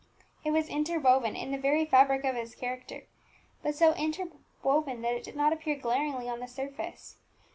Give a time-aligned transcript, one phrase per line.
[0.43, 3.03] It was interwoven in the very fabric of his character;
[3.61, 7.17] but so interwoven that it did not appear glaringly on the surface.